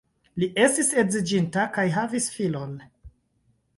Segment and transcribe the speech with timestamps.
[0.43, 2.77] Li estis edziĝinta kaj havis filon.